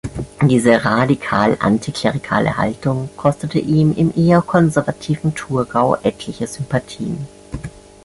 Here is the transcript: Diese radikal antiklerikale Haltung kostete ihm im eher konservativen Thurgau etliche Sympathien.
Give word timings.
Diese 0.41 0.83
radikal 0.83 1.57
antiklerikale 1.59 2.57
Haltung 2.57 3.07
kostete 3.17 3.59
ihm 3.59 3.93
im 3.95 4.11
eher 4.17 4.41
konservativen 4.41 5.35
Thurgau 5.35 5.95
etliche 6.01 6.47
Sympathien. 6.47 7.27